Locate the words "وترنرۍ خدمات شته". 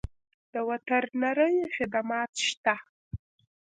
0.69-2.75